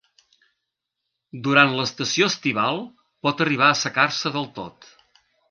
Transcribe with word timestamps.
Durant 1.47 1.75
l'estació 1.79 2.31
estival 2.33 2.81
pot 3.27 3.45
arribar 3.47 3.69
a 3.69 3.77
assecar-se 3.77 4.35
del 4.39 4.51
tot. 4.59 4.91